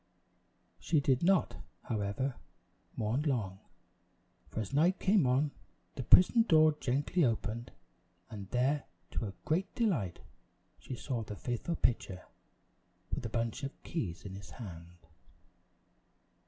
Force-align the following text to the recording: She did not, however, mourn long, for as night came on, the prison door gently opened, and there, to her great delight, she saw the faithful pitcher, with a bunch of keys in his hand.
She 0.79 0.99
did 0.99 1.21
not, 1.21 1.57
however, 1.83 2.33
mourn 2.95 3.21
long, 3.21 3.59
for 4.49 4.59
as 4.59 4.73
night 4.73 4.97
came 4.99 5.27
on, 5.27 5.51
the 5.93 6.01
prison 6.01 6.41
door 6.41 6.71
gently 6.79 7.23
opened, 7.23 7.69
and 8.27 8.49
there, 8.49 8.85
to 9.11 9.19
her 9.19 9.33
great 9.45 9.75
delight, 9.75 10.21
she 10.79 10.95
saw 10.95 11.21
the 11.21 11.35
faithful 11.35 11.75
pitcher, 11.75 12.23
with 13.13 13.27
a 13.27 13.29
bunch 13.29 13.61
of 13.61 13.83
keys 13.83 14.25
in 14.25 14.33
his 14.33 14.49
hand. 14.49 14.97